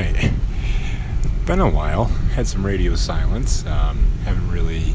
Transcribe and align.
right. 0.00 0.32
Been 1.46 1.60
a 1.60 1.68
while. 1.68 2.04
Had 2.34 2.46
some 2.46 2.64
radio 2.64 2.94
silence. 2.94 3.66
Um, 3.66 4.04
haven't 4.24 4.50
really. 4.50 4.94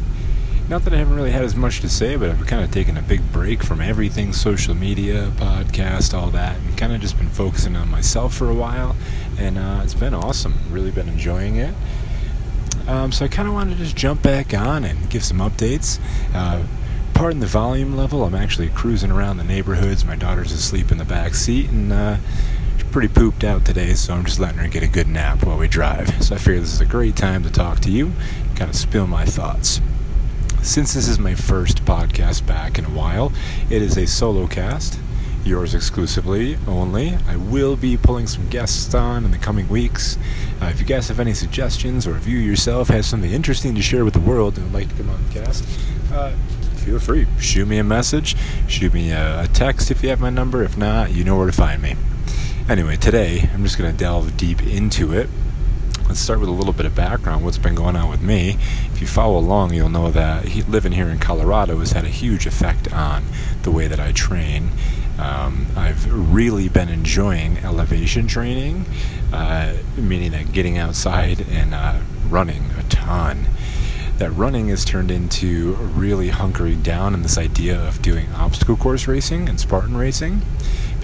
Not 0.67 0.83
that 0.85 0.93
I 0.93 0.97
haven't 0.97 1.15
really 1.15 1.31
had 1.31 1.43
as 1.43 1.55
much 1.55 1.81
to 1.81 1.89
say, 1.89 2.15
but 2.15 2.31
I've 2.31 2.47
kind 2.47 2.63
of 2.63 2.71
taken 2.71 2.97
a 2.97 3.01
big 3.03 3.31
break 3.31 3.61
from 3.61 3.81
everything 3.81 4.33
social 4.33 4.73
media, 4.73 5.31
podcast, 5.35 6.17
all 6.17 6.31
that, 6.31 6.57
and 6.57 6.75
kind 6.75 6.91
of 6.91 7.01
just 7.01 7.19
been 7.19 7.29
focusing 7.29 7.75
on 7.75 7.87
myself 7.89 8.33
for 8.33 8.49
a 8.49 8.53
while. 8.55 8.95
And 9.37 9.59
uh, 9.59 9.81
it's 9.83 9.93
been 9.93 10.15
awesome. 10.15 10.55
Really 10.71 10.89
been 10.89 11.07
enjoying 11.07 11.57
it. 11.57 11.75
Um, 12.87 13.11
so 13.11 13.25
I 13.25 13.27
kind 13.27 13.47
of 13.47 13.53
wanted 13.53 13.77
to 13.77 13.83
just 13.83 13.95
jump 13.95 14.23
back 14.23 14.55
on 14.55 14.85
and 14.85 15.07
give 15.09 15.23
some 15.23 15.37
updates. 15.37 15.99
Uh, 16.33 16.65
pardon 17.13 17.41
the 17.41 17.47
volume 17.47 17.95
level. 17.95 18.23
I'm 18.23 18.35
actually 18.35 18.69
cruising 18.69 19.11
around 19.11 19.37
the 19.37 19.43
neighborhoods. 19.43 20.03
My 20.03 20.15
daughter's 20.15 20.51
asleep 20.51 20.91
in 20.91 20.97
the 20.97 21.05
back 21.05 21.35
seat, 21.35 21.69
and 21.69 21.93
uh, 21.93 22.17
pretty 22.95 23.13
pooped 23.13 23.43
out 23.43 23.65
today, 23.65 23.93
so 23.93 24.13
I'm 24.13 24.23
just 24.23 24.39
letting 24.39 24.57
her 24.59 24.69
get 24.69 24.81
a 24.81 24.87
good 24.87 25.09
nap 25.09 25.43
while 25.43 25.57
we 25.57 25.67
drive. 25.67 26.23
So 26.23 26.35
I 26.35 26.37
figure 26.37 26.61
this 26.61 26.71
is 26.71 26.79
a 26.79 26.85
great 26.85 27.17
time 27.17 27.43
to 27.43 27.51
talk 27.51 27.81
to 27.81 27.91
you, 27.91 28.13
kind 28.55 28.69
of 28.69 28.75
spill 28.77 29.05
my 29.05 29.25
thoughts. 29.25 29.81
Since 30.63 30.93
this 30.93 31.09
is 31.09 31.19
my 31.19 31.35
first 31.35 31.83
podcast 31.83 32.47
back 32.47 32.79
in 32.79 32.85
a 32.85 32.89
while, 32.91 33.33
it 33.69 33.81
is 33.81 33.97
a 33.97 34.07
solo 34.07 34.47
cast, 34.47 34.97
yours 35.43 35.75
exclusively 35.75 36.57
only. 36.69 37.17
I 37.27 37.35
will 37.35 37.75
be 37.75 37.97
pulling 37.97 38.27
some 38.27 38.47
guests 38.47 38.95
on 38.95 39.25
in 39.25 39.31
the 39.31 39.39
coming 39.39 39.67
weeks. 39.67 40.17
Uh, 40.61 40.67
if 40.67 40.79
you 40.79 40.85
guys 40.85 41.09
have 41.09 41.19
any 41.19 41.33
suggestions, 41.33 42.07
or 42.07 42.15
if 42.15 42.25
you 42.25 42.37
yourself 42.37 42.87
have 42.87 43.03
something 43.03 43.29
interesting 43.29 43.75
to 43.75 43.81
share 43.81 44.05
with 44.05 44.13
the 44.13 44.21
world 44.21 44.55
and 44.55 44.67
would 44.67 44.73
like 44.73 44.87
to 44.87 44.95
come 44.95 45.09
on 45.09 45.21
the 45.27 45.33
cast, 45.33 45.67
uh, 46.13 46.31
feel 46.77 46.99
free. 46.99 47.27
Shoot 47.41 47.67
me 47.67 47.77
a 47.77 47.83
message, 47.83 48.37
shoot 48.69 48.93
me 48.93 49.11
a, 49.11 49.41
a 49.41 49.47
text 49.49 49.91
if 49.91 50.01
you 50.01 50.07
have 50.07 50.21
my 50.21 50.29
number. 50.29 50.63
If 50.63 50.77
not, 50.77 51.11
you 51.11 51.25
know 51.25 51.37
where 51.37 51.47
to 51.47 51.51
find 51.51 51.81
me. 51.81 51.97
Anyway, 52.67 52.95
today 52.95 53.47
I'm 53.53 53.61
just 53.61 53.77
going 53.77 53.91
to 53.91 53.95
delve 53.95 54.37
deep 54.37 54.63
into 54.63 55.13
it. 55.13 55.29
Let's 56.07 56.19
start 56.19 56.39
with 56.39 56.49
a 56.49 56.51
little 56.51 56.73
bit 56.73 56.87
of 56.87 56.95
background. 56.95 57.45
What's 57.45 57.59
been 57.59 57.75
going 57.75 57.95
on 57.95 58.09
with 58.09 58.23
me? 58.23 58.57
If 58.91 59.01
you 59.01 59.05
follow 59.05 59.37
along, 59.37 59.75
you'll 59.75 59.89
know 59.89 60.09
that 60.09 60.67
living 60.67 60.91
here 60.91 61.07
in 61.09 61.19
Colorado 61.19 61.77
has 61.77 61.91
had 61.91 62.05
a 62.05 62.09
huge 62.09 62.47
effect 62.47 62.91
on 62.91 63.25
the 63.61 63.69
way 63.69 63.85
that 63.85 63.99
I 63.99 64.13
train. 64.13 64.71
Um, 65.19 65.67
I've 65.75 66.11
really 66.11 66.67
been 66.67 66.89
enjoying 66.89 67.59
elevation 67.59 68.25
training, 68.25 68.87
uh, 69.31 69.75
meaning 69.95 70.31
that 70.31 70.51
getting 70.51 70.79
outside 70.79 71.41
and 71.47 71.75
uh, 71.75 71.99
running 72.29 72.71
a 72.79 72.83
ton 72.89 73.45
that 74.17 74.31
running 74.31 74.69
has 74.69 74.83
turned 74.85 75.11
into 75.11 75.73
really 75.73 76.29
hunkering 76.29 76.81
down 76.81 77.13
in 77.13 77.21
this 77.21 77.37
idea 77.37 77.79
of 77.79 78.01
doing 78.01 78.31
obstacle 78.31 78.75
course 78.75 79.07
racing 79.07 79.47
and 79.49 79.59
Spartan 79.59 79.95
racing 79.95 80.41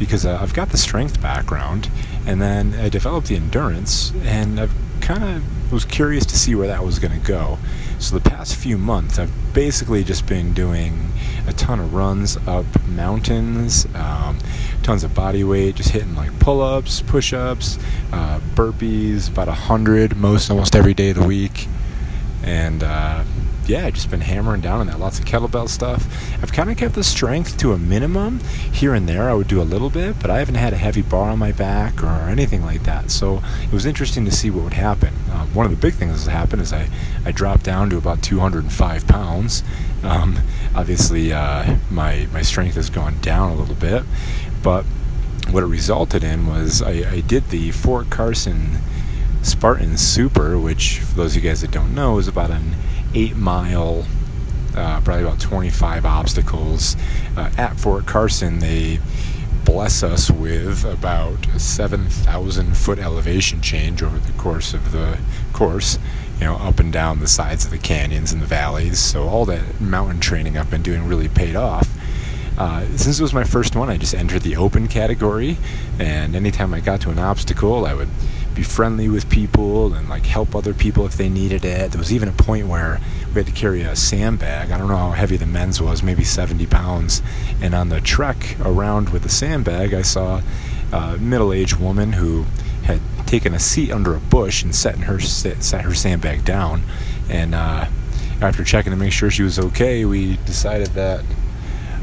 because 0.02 0.26
uh, 0.26 0.36
I've 0.42 0.56
got 0.56 0.70
the 0.70 0.80
strength 0.80 1.22
background 1.22 1.88
and 2.26 2.42
then 2.42 2.74
I 2.74 2.90
developed 2.90 3.28
the 3.28 3.36
endurance 3.36 4.12
and 4.24 4.60
I've 4.60 4.74
kind 5.00 5.24
of 5.24 5.72
was 5.72 5.86
curious 5.86 6.26
to 6.26 6.36
see 6.36 6.56
where 6.56 6.68
that 6.68 6.84
was 6.84 6.98
going 6.98 7.14
to 7.14 7.26
go. 7.26 7.60
So 8.00 8.18
the 8.18 8.28
past 8.28 8.56
few 8.56 8.80
months 8.80 9.20
I've 9.20 9.32
basically 9.54 10.04
just 10.04 10.26
been 10.26 10.54
doing 10.54 11.12
a 11.46 11.54
ton 11.54 11.80
of 11.80 11.94
runs 11.94 12.36
up 12.48 12.66
mountains, 12.88 13.86
um, 13.94 14.40
tons 14.82 15.04
of 15.04 15.14
body 15.14 15.44
weight, 15.44 15.76
just 15.76 15.90
hitting 15.90 16.16
like 16.16 16.38
pull-ups, 16.40 17.04
push-ups, 17.04 17.78
uh, 18.12 18.40
burpees, 18.56 19.30
about 19.30 19.50
a 19.50 19.54
hundred 19.54 20.18
most 20.18 20.50
almost 20.50 20.76
every 20.76 20.96
day 20.96 21.12
of 21.12 21.18
the 21.18 21.28
week 21.28 21.68
and 22.44 22.82
uh, 22.82 23.24
yeah, 23.68 23.90
just 23.90 24.10
been 24.10 24.22
hammering 24.22 24.62
down 24.62 24.82
on 24.82 24.88
that. 24.88 25.00
Lots 25.00 25.20
of 25.20 25.26
kettlebell 25.26 25.70
stuff. 25.70 26.08
I've 26.42 26.52
kind 26.52 26.70
of 26.70 26.78
kept 26.78 26.96
the 26.96 27.04
strength 27.04 27.58
to 27.58 27.74
a 27.74 27.78
minimum. 27.78 28.40
Here 28.72 28.94
and 28.94 29.08
there, 29.08 29.30
I 29.30 29.34
would 29.34 29.48
do 29.48 29.62
a 29.62 29.64
little 29.64 29.90
bit, 29.90 30.20
but 30.20 30.30
I 30.30 30.40
haven't 30.40 30.56
had 30.56 30.74
a 30.74 30.78
heavy 30.78 31.02
bar 31.02 31.30
on 31.30 31.40
my 31.40 31.52
back 31.52 32.04
or 32.04 32.08
anything 32.08 32.64
like 32.64 32.84
that. 32.84 33.12
So 33.12 33.42
it 33.64 33.72
was 33.72 33.86
interesting 33.86 34.26
to 34.26 34.32
see 34.32 34.50
what 34.50 34.64
would 34.64 34.74
happen. 34.74 35.14
Uh, 35.30 35.46
one 35.48 35.66
of 35.66 35.72
the 35.72 35.78
big 35.78 35.94
things 35.94 36.26
that 36.26 36.32
happened 36.32 36.62
is 36.62 36.74
I, 36.74 36.90
I 37.26 37.32
dropped 37.32 37.64
down 37.64 37.90
to 37.92 37.98
about 37.98 38.22
205 38.24 39.08
pounds. 39.08 39.64
Um, 40.04 40.40
obviously, 40.76 41.32
uh, 41.32 41.78
my 41.90 42.28
my 42.34 42.42
strength 42.42 42.76
has 42.76 42.90
gone 42.90 43.20
down 43.22 43.52
a 43.52 43.56
little 43.56 43.76
bit, 43.76 44.04
but 44.64 44.84
what 45.50 45.64
it 45.64 45.68
resulted 45.68 46.24
in 46.24 46.48
was 46.48 46.82
I, 46.82 47.12
I 47.12 47.22
did 47.22 47.50
the 47.50 47.72
Fort 47.72 48.10
Carson 48.10 48.80
Spartan 49.44 49.98
Super, 49.98 50.58
which 50.58 51.00
for 51.00 51.16
those 51.16 51.36
of 51.36 51.44
you 51.44 51.50
guys 51.50 51.62
that 51.62 51.72
don't 51.72 51.94
know, 51.94 52.18
is 52.18 52.28
about 52.28 52.52
an 52.52 52.76
eight 53.14 53.36
mile, 53.36 54.06
uh, 54.76 55.02
probably 55.02 55.24
about 55.24 55.40
25 55.40 56.06
obstacles. 56.06 56.96
Uh, 57.36 57.52
at 57.58 57.80
Fort 57.80 58.06
Carson, 58.06 58.60
they 58.60 59.00
bless 59.66 60.04
us 60.04 60.32
with 60.32 60.84
about 60.86 61.48
a 61.48 61.60
7,000 61.60 62.76
foot 62.76 63.00
elevation 63.00 63.62
change 63.62 64.02
over 64.02 64.18
the 64.18 64.32
course 64.34 64.74
of 64.74 64.92
the 64.92 65.18
course, 65.54 66.00
you 66.40 66.46
know, 66.46 66.56
up 66.56 66.80
and 66.80 66.92
down 66.92 67.20
the 67.20 67.28
sides 67.28 67.66
of 67.66 67.72
the 67.72 67.78
canyons 67.78 68.32
and 68.32 68.42
the 68.42 68.48
valleys. 68.48 69.00
So 69.00 69.28
all 69.28 69.46
that 69.46 69.80
mountain 69.80 70.20
training 70.20 70.58
I've 70.58 70.72
been 70.72 70.82
doing 70.82 71.08
really 71.08 71.30
paid 71.30 71.56
off. 71.56 71.88
Uh, 72.58 72.86
since 72.98 73.20
it 73.20 73.24
was 73.24 73.34
my 73.34 73.44
first 73.44 73.76
one, 73.76 73.90
I 73.90 73.98
just 73.98 74.14
entered 74.14 74.42
the 74.42 74.58
open 74.58 74.88
category, 74.88 75.58
and 76.00 76.36
anytime 76.36 76.74
I 76.74 76.80
got 76.80 77.02
to 77.02 77.10
an 77.10 77.18
obstacle, 77.18 77.86
I 77.86 77.94
would 77.94 78.10
be 78.56 78.64
friendly 78.64 79.10
with 79.10 79.30
people 79.30 79.94
and 79.94 80.10
like 80.10 80.26
help 80.26 80.56
other 80.56 80.74
people 80.74 81.06
if 81.06 81.16
they 81.16 81.30
needed 81.30 81.66
it. 81.66 81.92
There 81.92 82.00
was 82.00 82.14
even 82.14 82.30
a 82.30 82.34
point 82.34 82.68
where 82.68 83.00
we 83.28 83.36
had 83.36 83.46
to 83.46 83.52
carry 83.52 83.82
a 83.82 83.96
sandbag. 83.96 84.72
I 84.72 84.78
don't 84.78 84.88
know 84.88 84.98
how 84.98 85.12
heavy 85.12 85.38
the 85.38 85.46
men's 85.46 85.82
was, 85.82 86.04
maybe 86.04 86.24
70 86.24 86.66
pounds. 86.68 87.22
And 87.62 87.74
on 87.74 87.90
the 87.90 88.02
trek 88.02 88.58
around 88.62 89.10
with 89.10 89.24
the 89.24 89.30
sandbag, 89.30 89.94
I 89.94 90.02
saw 90.02 90.42
a 90.92 91.18
middle-aged 91.18 91.78
woman 91.78 92.14
who 92.14 92.46
had 92.84 93.00
taken 93.26 93.54
a 93.54 93.60
seat 93.60 93.92
under 93.92 94.16
a 94.16 94.20
bush 94.20 94.64
and 94.64 94.76
set 94.76 94.98
her 94.98 95.20
set 95.20 95.82
her 95.82 95.94
sandbag 95.94 96.44
down. 96.44 96.84
And 97.30 97.56
uh, 97.56 97.88
after 98.42 98.64
checking 98.64 98.92
to 98.92 98.98
make 98.98 99.14
sure 99.14 99.32
she 99.32 99.44
was 99.44 99.60
okay, 99.60 100.04
we 100.04 100.38
decided 100.46 100.88
that 100.90 101.24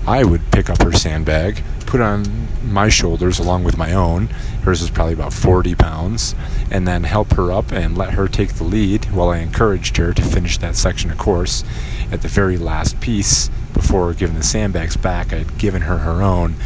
I 0.07 0.25
would 0.25 0.51
pick 0.51 0.71
up 0.71 0.81
her 0.83 0.93
sandbag, 0.93 1.63
put 1.89 2.03
on 2.03 2.23
my 2.63 2.91
shoulders 2.91 3.39
along 3.39 3.65
with 3.65 3.79
my 3.79 3.95
own. 3.95 4.27
Hers 4.63 4.83
was 4.83 4.91
probably 4.91 5.15
about 5.15 5.33
40 5.33 5.75
pounds, 5.75 6.35
and 6.71 6.87
then 6.87 7.05
help 7.05 7.33
her 7.33 7.51
up 7.51 7.73
and 7.73 7.97
let 7.97 8.11
her 8.11 8.29
take 8.29 8.55
the 8.55 8.65
lead 8.65 9.07
while 9.07 9.31
I 9.31 9.39
encouraged 9.39 9.97
her 9.97 10.13
to 10.13 10.23
finish 10.23 10.59
that 10.59 10.77
section 10.77 11.11
of 11.11 11.17
course. 11.17 11.65
At 12.13 12.21
the 12.21 12.29
very 12.29 12.59
last 12.59 13.01
piece, 13.01 13.49
before 13.73 14.13
giving 14.13 14.37
the 14.37 14.43
sandbags 14.43 14.99
back, 14.99 15.33
I'd 15.33 15.57
given 15.57 15.81
her 15.83 15.97
her 15.99 16.23
own 16.23 16.57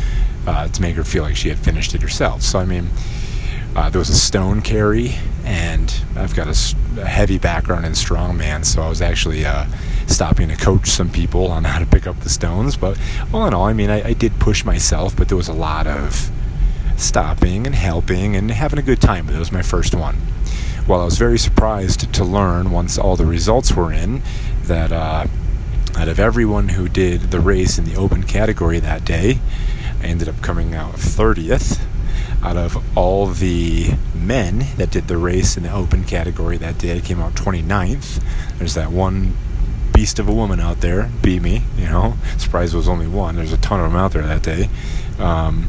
uh, 0.45 0.67
to 0.67 0.83
make 0.83 0.97
her 0.97 1.05
feel 1.05 1.23
like 1.23 1.37
she 1.37 1.51
had 1.51 1.59
finished 1.59 1.95
it 1.95 2.03
herself. 2.03 2.43
So, 2.43 2.59
I 2.59 2.65
mean, 2.65 2.91
uh, 3.77 3.91
there 3.91 4.01
was 4.01 4.11
a 4.11 4.19
stone 4.19 4.61
carry, 4.61 5.15
and 5.45 5.95
I've 6.17 6.35
got 6.35 6.49
a, 6.49 7.01
a 7.01 7.07
heavy 7.07 7.39
background 7.39 7.87
in 7.87 7.93
strongman, 7.93 8.65
so 8.65 8.83
I 8.83 8.89
was 8.89 9.01
actually. 9.01 9.47
Uh, 9.47 9.67
stopping 10.13 10.49
to 10.49 10.57
coach 10.57 10.89
some 10.89 11.11
people 11.11 11.49
on 11.49 11.65
how 11.65 11.79
to 11.79 11.87
pick 11.87 12.07
up 12.07 12.21
the 12.21 12.29
stones. 12.29 12.77
But 12.77 12.99
all 13.33 13.47
in 13.47 13.55
all, 13.55 13.65
I 13.65 13.73
mean, 13.73 13.91
I, 13.91 14.09
I 14.09 14.13
did 14.13 14.39
push 14.39 14.65
myself, 14.65 15.17
but 15.17 15.29
there 15.29 15.37
was 15.37 15.49
a 15.49 15.53
lot 15.53 15.87
of 15.87 16.31
stopping 16.97 17.67
and 17.67 17.75
helping 17.75 18.37
and 18.37 18.51
having 18.51 18.79
a 18.79 18.83
good 18.83 19.01
time. 19.01 19.27
But 19.27 19.35
it 19.35 19.39
was 19.39 19.53
my 19.53 19.63
first 19.63 19.95
one. 19.95 20.17
Well, 20.87 21.01
I 21.01 21.05
was 21.05 21.19
very 21.19 21.39
surprised 21.39 22.13
to 22.13 22.25
learn 22.25 22.71
once 22.71 22.99
all 22.99 23.17
the 23.17 23.27
results 23.27 23.73
were 23.73 23.93
in 23.93 24.23
that 24.65 24.93
uh, 24.93 25.27
out 25.97 26.09
of 26.09 26.19
everyone 26.19 26.71
who 26.71 26.89
did 26.89 27.31
the 27.31 27.41
race 27.41 27.79
in 27.79 27.85
the 27.85 27.95
open 27.95 28.25
category 28.25 28.81
that 28.81 29.05
day, 29.05 29.39
I 30.01 30.07
ended 30.07 30.29
up 30.29 30.41
coming 30.43 30.75
out 30.75 30.95
30th. 30.95 31.81
Out 32.43 32.57
of 32.57 32.99
all 32.99 33.27
the 33.27 33.93
men 34.15 34.67
that 34.77 34.91
did 34.91 35.07
the 35.07 35.17
race 35.17 35.57
in 35.57 35.63
the 35.63 35.73
open 35.73 36.05
category 36.05 36.57
that 36.57 36.79
day, 36.79 36.97
I 36.97 37.01
came 37.01 37.21
out 37.21 37.35
29th. 37.35 38.21
There's 38.59 38.75
that 38.75 38.91
one 38.91 39.37
beast 39.93 40.19
of 40.19 40.29
a 40.29 40.33
woman 40.33 40.61
out 40.61 40.81
there 40.81 41.11
beat 41.23 41.43
me. 41.43 41.63
You 41.77 41.87
know, 41.87 42.15
surprise 42.39 42.75
was 42.75 42.89
only 42.89 43.07
one. 43.07 43.37
There's 43.37 43.53
a 43.53 43.59
ton 43.59 43.81
of 43.81 43.91
them 43.91 43.99
out 43.99 44.13
there 44.13 44.23
that 44.23 44.43
day. 44.43 44.69
Um, 45.19 45.69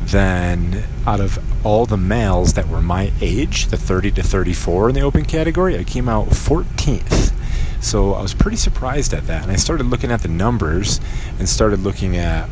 then, 0.00 0.84
out 1.06 1.20
of 1.20 1.38
all 1.64 1.86
the 1.86 1.96
males 1.96 2.54
that 2.54 2.68
were 2.68 2.80
my 2.80 3.12
age, 3.20 3.66
the 3.66 3.76
30 3.76 4.10
to 4.12 4.22
34 4.22 4.88
in 4.88 4.94
the 4.96 5.02
open 5.02 5.24
category, 5.24 5.78
I 5.78 5.84
came 5.84 6.08
out 6.08 6.28
14th. 6.28 7.32
So 7.80 8.12
I 8.14 8.22
was 8.22 8.34
pretty 8.34 8.56
surprised 8.56 9.14
at 9.14 9.26
that. 9.26 9.42
And 9.42 9.52
I 9.52 9.56
started 9.56 9.86
looking 9.86 10.10
at 10.10 10.22
the 10.22 10.28
numbers 10.28 11.00
and 11.38 11.48
started 11.48 11.80
looking 11.80 12.16
at, 12.16 12.48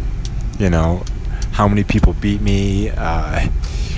you 0.58 0.70
know, 0.70 1.02
how 1.52 1.68
many 1.68 1.84
people 1.84 2.12
beat 2.14 2.40
me, 2.40 2.90
uh, 2.90 3.48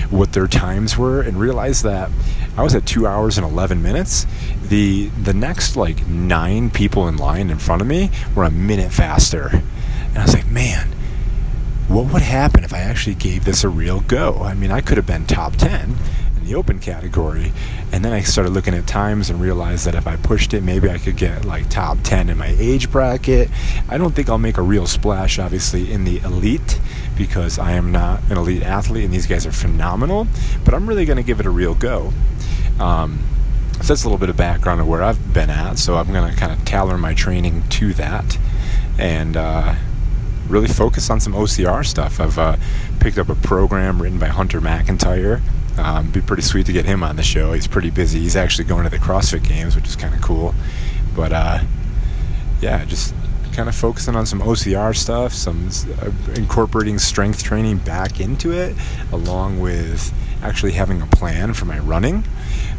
what 0.09 0.33
their 0.33 0.47
times 0.47 0.97
were, 0.97 1.21
and 1.21 1.39
realized 1.39 1.83
that 1.83 2.09
I 2.57 2.63
was 2.63 2.75
at 2.75 2.85
two 2.85 3.07
hours 3.07 3.37
and 3.37 3.47
11 3.47 3.81
minutes. 3.81 4.25
The 4.63 5.07
the 5.23 5.33
next 5.33 5.75
like 5.75 6.05
nine 6.07 6.69
people 6.69 7.07
in 7.07 7.17
line 7.17 7.49
in 7.49 7.57
front 7.57 7.81
of 7.81 7.87
me 7.87 8.11
were 8.35 8.43
a 8.43 8.51
minute 8.51 8.91
faster, 8.91 9.49
and 9.51 10.17
I 10.17 10.23
was 10.23 10.33
like, 10.33 10.47
man, 10.47 10.89
what 11.87 12.11
would 12.13 12.21
happen 12.21 12.63
if 12.63 12.73
I 12.73 12.79
actually 12.79 13.15
gave 13.15 13.45
this 13.45 13.63
a 13.63 13.69
real 13.69 14.01
go? 14.01 14.39
I 14.43 14.53
mean, 14.53 14.71
I 14.71 14.81
could 14.81 14.97
have 14.97 15.07
been 15.07 15.25
top 15.25 15.55
10. 15.55 15.95
in 16.37 16.45
the 16.45 16.55
open 16.55 16.79
category. 16.79 17.51
And 17.91 18.03
then 18.03 18.13
I 18.13 18.21
started 18.21 18.51
looking 18.51 18.73
at 18.73 18.87
times 18.87 19.29
and 19.29 19.39
realized 19.39 19.85
that 19.85 19.95
if 19.95 20.07
I 20.07 20.15
pushed 20.15 20.53
it, 20.53 20.63
maybe 20.63 20.89
I 20.89 20.97
could 20.97 21.17
get 21.17 21.45
like 21.45 21.69
top 21.69 21.99
10 22.03 22.29
in 22.29 22.37
my 22.37 22.55
age 22.57 22.91
bracket. 22.91 23.49
I 23.89 23.97
don't 23.97 24.15
think 24.15 24.29
I'll 24.29 24.37
make 24.37 24.57
a 24.57 24.61
real 24.61 24.87
splash, 24.87 25.37
obviously, 25.37 25.91
in 25.91 26.03
the 26.03 26.17
elite 26.19 26.79
because 27.17 27.59
I 27.59 27.73
am 27.73 27.91
not 27.91 28.21
an 28.29 28.37
elite 28.37 28.63
athlete 28.63 29.05
and 29.05 29.13
these 29.13 29.27
guys 29.27 29.45
are 29.45 29.51
phenomenal, 29.51 30.27
but 30.65 30.73
I'm 30.73 30.87
really 30.87 31.05
going 31.05 31.17
to 31.17 31.23
give 31.23 31.39
it 31.39 31.45
a 31.45 31.51
real 31.51 31.75
go. 31.75 32.11
Um, 32.79 33.19
so 33.81 33.87
that's 33.87 34.03
a 34.03 34.07
little 34.07 34.19
bit 34.19 34.29
of 34.29 34.37
background 34.37 34.79
of 34.79 34.87
where 34.87 35.01
I've 35.01 35.33
been 35.33 35.49
at. 35.49 35.79
So 35.79 35.97
I'm 35.97 36.11
going 36.11 36.31
to 36.31 36.37
kind 36.37 36.51
of 36.51 36.63
tailor 36.65 36.97
my 36.97 37.13
training 37.13 37.63
to 37.69 37.93
that 37.93 38.37
and 38.99 39.35
uh, 39.35 39.75
really 40.47 40.67
focus 40.67 41.09
on 41.09 41.19
some 41.19 41.33
OCR 41.33 41.85
stuff. 41.85 42.19
I've 42.19 42.37
uh, 42.37 42.57
picked 42.99 43.17
up 43.17 43.29
a 43.29 43.35
program 43.35 44.01
written 44.01 44.19
by 44.19 44.27
Hunter 44.27 44.61
McIntyre. 44.61 45.41
Um, 45.77 46.11
be 46.11 46.21
pretty 46.21 46.43
sweet 46.43 46.65
to 46.67 46.73
get 46.73 46.85
him 46.85 47.01
on 47.01 47.15
the 47.15 47.23
show. 47.23 47.53
He's 47.53 47.67
pretty 47.67 47.89
busy. 47.89 48.19
He's 48.19 48.35
actually 48.35 48.65
going 48.65 48.83
to 48.83 48.89
the 48.89 48.97
CrossFit 48.97 49.47
Games, 49.47 49.75
which 49.75 49.87
is 49.87 49.95
kind 49.95 50.13
of 50.13 50.21
cool. 50.21 50.53
But 51.15 51.31
uh, 51.33 51.59
yeah, 52.61 52.85
just 52.85 53.15
kind 53.53 53.69
of 53.69 53.75
focusing 53.75 54.15
on 54.15 54.25
some 54.25 54.41
OCR 54.41 54.95
stuff, 54.95 55.33
some 55.33 55.69
uh, 56.01 56.11
incorporating 56.35 56.99
strength 56.99 57.43
training 57.43 57.77
back 57.79 58.19
into 58.19 58.51
it, 58.51 58.75
along 59.11 59.59
with 59.59 60.13
actually 60.41 60.71
having 60.71 61.01
a 61.01 61.07
plan 61.07 61.53
for 61.53 61.65
my 61.65 61.79
running. 61.79 62.23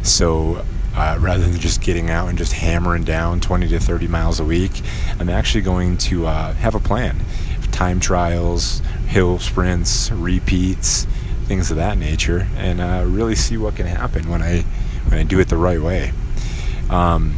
So 0.01 0.65
uh, 0.95 1.17
rather 1.19 1.43
than 1.43 1.59
just 1.59 1.81
getting 1.81 2.09
out 2.09 2.29
and 2.29 2.37
just 2.37 2.53
hammering 2.53 3.03
down 3.03 3.39
20 3.39 3.67
to 3.69 3.79
30 3.79 4.07
miles 4.07 4.39
a 4.39 4.45
week, 4.45 4.81
I'm 5.19 5.29
actually 5.29 5.61
going 5.61 5.97
to 5.97 6.27
uh, 6.27 6.53
have 6.53 6.75
a 6.75 6.79
plan. 6.79 7.19
Time 7.71 7.99
trials, 7.99 8.81
hill 9.07 9.39
sprints, 9.39 10.11
repeats, 10.11 11.05
things 11.45 11.71
of 11.71 11.77
that 11.77 11.97
nature, 11.97 12.47
and 12.55 12.79
uh, 12.79 13.03
really 13.07 13.35
see 13.35 13.57
what 13.57 13.75
can 13.75 13.87
happen 13.87 14.29
when 14.29 14.41
I 14.41 14.61
when 15.07 15.19
I 15.19 15.23
do 15.23 15.39
it 15.39 15.49
the 15.49 15.57
right 15.57 15.81
way. 15.81 16.13
Um, 16.89 17.35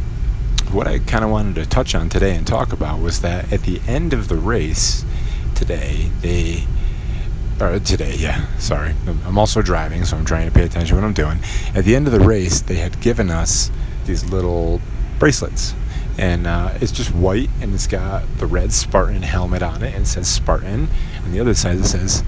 what 0.72 0.86
I 0.86 0.98
kind 0.98 1.24
of 1.24 1.30
wanted 1.30 1.54
to 1.56 1.66
touch 1.66 1.94
on 1.94 2.08
today 2.08 2.34
and 2.34 2.46
talk 2.46 2.72
about 2.72 3.00
was 3.00 3.20
that 3.20 3.52
at 3.52 3.62
the 3.62 3.80
end 3.86 4.12
of 4.12 4.28
the 4.28 4.36
race 4.36 5.04
today, 5.54 6.10
they 6.20 6.66
or 7.60 7.78
today, 7.78 8.14
yeah, 8.16 8.46
sorry. 8.58 8.94
I'm 9.06 9.38
also 9.38 9.62
driving, 9.62 10.04
so 10.04 10.16
I'm 10.16 10.26
trying 10.26 10.46
to 10.46 10.52
pay 10.52 10.64
attention 10.64 10.96
to 10.96 11.02
what 11.02 11.06
I'm 11.06 11.14
doing. 11.14 11.38
At 11.74 11.84
the 11.84 11.96
end 11.96 12.06
of 12.06 12.12
the 12.12 12.20
race, 12.20 12.60
they 12.60 12.76
had 12.76 13.00
given 13.00 13.30
us 13.30 13.70
these 14.04 14.24
little 14.30 14.80
bracelets. 15.18 15.74
And 16.18 16.46
uh, 16.46 16.74
it's 16.80 16.92
just 16.92 17.14
white, 17.14 17.50
and 17.60 17.74
it's 17.74 17.86
got 17.86 18.24
the 18.38 18.46
red 18.46 18.72
Spartan 18.72 19.22
helmet 19.22 19.62
on 19.62 19.82
it, 19.82 19.94
and 19.94 20.04
it 20.04 20.06
says 20.06 20.28
Spartan. 20.28 20.88
On 21.24 21.32
the 21.32 21.40
other 21.40 21.54
side, 21.54 21.78
it 21.78 21.84
says, 21.84 22.22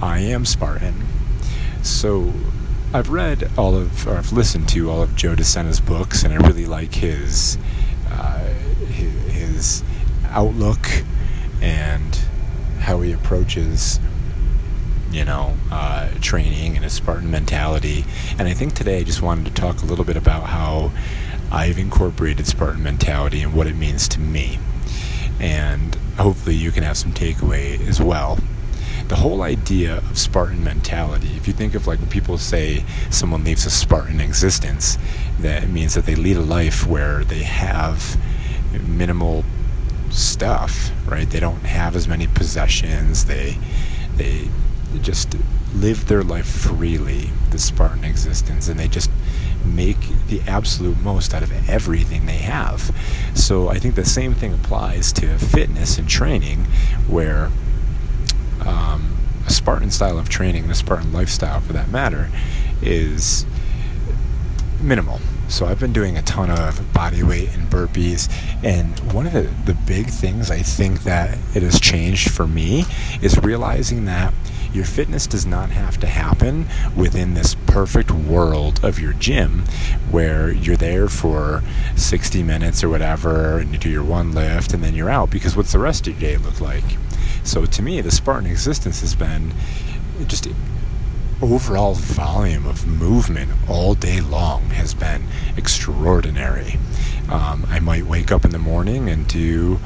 I 0.00 0.20
am 0.20 0.44
Spartan. 0.44 1.06
So 1.82 2.32
I've 2.92 3.10
read 3.10 3.50
all 3.58 3.76
of, 3.76 4.08
or 4.08 4.16
I've 4.16 4.32
listened 4.32 4.68
to 4.70 4.90
all 4.90 5.02
of 5.02 5.14
Joe 5.14 5.34
DeSena's 5.34 5.80
books, 5.80 6.22
and 6.22 6.32
I 6.32 6.36
really 6.38 6.64
like 6.64 6.94
his, 6.94 7.58
uh, 8.10 8.38
his, 8.86 9.32
his 9.32 9.82
outlook 10.30 10.86
and 11.60 12.18
how 12.80 13.00
he 13.00 13.12
approaches 13.12 14.00
you 15.10 15.24
know, 15.24 15.56
uh, 15.70 16.10
training 16.20 16.76
and 16.76 16.84
a 16.84 16.90
Spartan 16.90 17.30
mentality. 17.30 18.04
And 18.38 18.48
I 18.48 18.54
think 18.54 18.74
today 18.74 18.98
I 18.98 19.02
just 19.04 19.22
wanted 19.22 19.46
to 19.46 19.52
talk 19.52 19.82
a 19.82 19.86
little 19.86 20.04
bit 20.04 20.16
about 20.16 20.44
how 20.44 20.92
I've 21.50 21.78
incorporated 21.78 22.46
Spartan 22.46 22.82
mentality 22.82 23.42
and 23.42 23.54
what 23.54 23.66
it 23.66 23.76
means 23.76 24.08
to 24.08 24.20
me. 24.20 24.58
And 25.40 25.94
hopefully 26.18 26.56
you 26.56 26.70
can 26.70 26.82
have 26.82 26.96
some 26.96 27.12
takeaway 27.12 27.80
as 27.86 28.02
well. 28.02 28.38
The 29.08 29.16
whole 29.16 29.42
idea 29.42 29.96
of 29.96 30.18
Spartan 30.18 30.62
mentality, 30.62 31.28
if 31.36 31.46
you 31.46 31.54
think 31.54 31.74
of 31.74 31.86
like 31.86 31.98
when 31.98 32.10
people 32.10 32.36
say 32.38 32.84
someone 33.10 33.42
leaves 33.42 33.64
a 33.64 33.70
Spartan 33.70 34.20
existence, 34.20 34.98
that 35.40 35.68
means 35.68 35.94
that 35.94 36.04
they 36.04 36.14
lead 36.14 36.36
a 36.36 36.42
life 36.42 36.86
where 36.86 37.24
they 37.24 37.42
have 37.42 38.18
minimal 38.86 39.44
stuff, 40.10 40.90
right? 41.06 41.28
They 41.28 41.40
don't 41.40 41.64
have 41.64 41.96
as 41.96 42.06
many 42.06 42.26
possessions. 42.26 43.24
They 43.24 43.56
they 44.16 44.48
just 45.00 45.36
live 45.74 46.08
their 46.08 46.22
life 46.22 46.46
freely, 46.46 47.30
the 47.50 47.58
Spartan 47.58 48.04
existence, 48.04 48.68
and 48.68 48.78
they 48.78 48.88
just 48.88 49.10
make 49.64 49.98
the 50.28 50.40
absolute 50.46 50.98
most 50.98 51.34
out 51.34 51.42
of 51.42 51.68
everything 51.68 52.26
they 52.26 52.38
have. 52.38 52.94
So 53.34 53.68
I 53.68 53.78
think 53.78 53.94
the 53.94 54.04
same 54.04 54.34
thing 54.34 54.54
applies 54.54 55.12
to 55.14 55.38
fitness 55.38 55.98
and 55.98 56.08
training, 56.08 56.64
where 57.06 57.50
um, 58.66 59.16
a 59.46 59.50
Spartan 59.50 59.90
style 59.90 60.18
of 60.18 60.28
training, 60.28 60.70
a 60.70 60.74
Spartan 60.74 61.12
lifestyle 61.12 61.60
for 61.60 61.72
that 61.72 61.90
matter, 61.90 62.30
is 62.82 63.46
minimal. 64.80 65.20
So 65.48 65.66
I've 65.66 65.80
been 65.80 65.94
doing 65.94 66.16
a 66.18 66.22
ton 66.22 66.50
of 66.50 66.92
body 66.92 67.22
weight 67.22 67.54
and 67.54 67.70
burpees, 67.70 68.30
and 68.62 68.98
one 69.12 69.26
of 69.26 69.32
the, 69.32 69.50
the 69.64 69.74
big 69.86 70.08
things 70.08 70.50
I 70.50 70.58
think 70.58 71.04
that 71.04 71.38
it 71.54 71.62
has 71.62 71.80
changed 71.80 72.30
for 72.30 72.46
me 72.46 72.84
is 73.22 73.38
realizing 73.38 74.04
that 74.04 74.34
your 74.72 74.84
fitness 74.84 75.26
does 75.26 75.46
not 75.46 75.70
have 75.70 75.98
to 76.00 76.06
happen 76.06 76.66
within 76.94 77.34
this 77.34 77.54
perfect 77.66 78.10
world 78.10 78.80
of 78.84 78.98
your 78.98 79.14
gym 79.14 79.64
where 80.10 80.52
you're 80.52 80.76
there 80.76 81.08
for 81.08 81.62
60 81.96 82.42
minutes 82.42 82.84
or 82.84 82.90
whatever 82.90 83.58
and 83.58 83.72
you 83.72 83.78
do 83.78 83.88
your 83.88 84.04
one 84.04 84.32
lift 84.32 84.74
and 84.74 84.84
then 84.84 84.94
you're 84.94 85.08
out 85.08 85.30
because 85.30 85.56
what's 85.56 85.72
the 85.72 85.78
rest 85.78 86.06
of 86.06 86.20
your 86.20 86.32
day 86.32 86.36
look 86.36 86.60
like? 86.60 86.84
So 87.48 87.64
to 87.64 87.82
me, 87.82 88.02
the 88.02 88.10
Spartan 88.10 88.50
existence 88.50 89.00
has 89.00 89.14
been 89.14 89.54
just 90.26 90.46
overall 91.40 91.94
volume 91.94 92.66
of 92.66 92.86
movement 92.86 93.50
all 93.66 93.94
day 93.94 94.20
long 94.20 94.64
has 94.70 94.92
been 94.92 95.24
extraordinary. 95.56 96.78
Um, 97.30 97.64
I 97.70 97.80
might 97.80 98.04
wake 98.04 98.30
up 98.30 98.44
in 98.44 98.50
the 98.50 98.58
morning 98.58 99.08
and 99.08 99.26
do 99.26 99.80